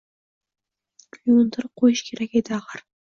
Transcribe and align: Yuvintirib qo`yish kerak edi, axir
Yuvintirib 1.25 1.73
qo`yish 1.83 2.01
kerak 2.09 2.33
edi, 2.41 2.57
axir 2.59 2.83